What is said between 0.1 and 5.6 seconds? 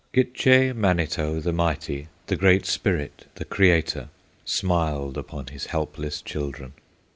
Gitche Manito, the mighty, The Great Spirit, the creator, Smiled upon